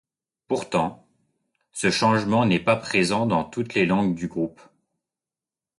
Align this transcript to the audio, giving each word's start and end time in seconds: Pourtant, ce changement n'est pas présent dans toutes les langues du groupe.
Pourtant, 0.47 1.05
ce 1.73 1.91
changement 1.91 2.43
n'est 2.47 2.57
pas 2.59 2.75
présent 2.75 3.27
dans 3.27 3.43
toutes 3.43 3.75
les 3.75 3.85
langues 3.85 4.15
du 4.15 4.27
groupe. 4.27 4.59